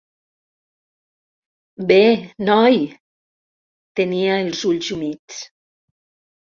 "Bé, 1.91 1.99
noi!", 2.49 2.81
tenia 4.01 4.43
els 4.49 4.67
ulls 4.73 4.93
humits. 4.99 5.43